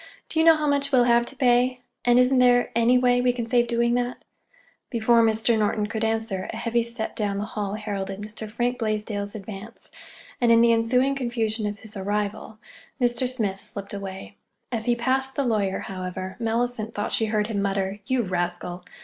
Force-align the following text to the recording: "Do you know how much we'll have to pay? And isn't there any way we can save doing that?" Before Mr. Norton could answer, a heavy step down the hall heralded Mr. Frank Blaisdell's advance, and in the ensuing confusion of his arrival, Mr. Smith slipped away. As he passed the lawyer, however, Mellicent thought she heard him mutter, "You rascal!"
"Do 0.29 0.39
you 0.39 0.45
know 0.47 0.55
how 0.55 0.65
much 0.65 0.91
we'll 0.91 1.03
have 1.03 1.25
to 1.27 1.35
pay? 1.35 1.79
And 2.03 2.17
isn't 2.17 2.39
there 2.39 2.71
any 2.75 2.97
way 2.97 3.21
we 3.21 3.31
can 3.31 3.45
save 3.45 3.67
doing 3.67 3.93
that?" 3.93 4.25
Before 4.89 5.21
Mr. 5.21 5.55
Norton 5.59 5.85
could 5.85 6.03
answer, 6.03 6.49
a 6.51 6.55
heavy 6.55 6.81
step 6.81 7.15
down 7.15 7.37
the 7.37 7.45
hall 7.45 7.75
heralded 7.75 8.19
Mr. 8.19 8.49
Frank 8.49 8.79
Blaisdell's 8.79 9.35
advance, 9.35 9.91
and 10.41 10.51
in 10.51 10.61
the 10.61 10.73
ensuing 10.73 11.13
confusion 11.13 11.67
of 11.67 11.77
his 11.81 11.95
arrival, 11.95 12.57
Mr. 12.99 13.29
Smith 13.29 13.59
slipped 13.59 13.93
away. 13.93 14.37
As 14.71 14.85
he 14.85 14.95
passed 14.95 15.35
the 15.35 15.45
lawyer, 15.45 15.81
however, 15.81 16.35
Mellicent 16.39 16.95
thought 16.95 17.13
she 17.13 17.27
heard 17.27 17.45
him 17.45 17.61
mutter, 17.61 17.99
"You 18.07 18.23
rascal!" 18.23 18.83